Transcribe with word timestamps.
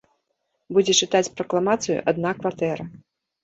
Будзе 0.77 0.93
чытаць 1.01 1.31
пракламацыю 1.37 2.01
адна 2.15 2.35
кватэра. 2.41 2.91